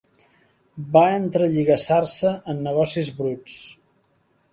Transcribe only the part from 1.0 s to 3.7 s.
entrelligassar-se en negocis bruts.